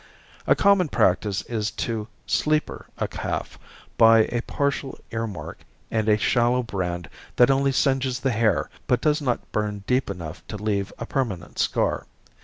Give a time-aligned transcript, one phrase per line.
[0.47, 3.59] A common practice is to "sleeper" a calf
[3.99, 5.59] by a partial earmark
[5.91, 10.41] and a shallow brand that only singes the hair but does not burn deep enough
[10.47, 12.07] to leave a permanent scar.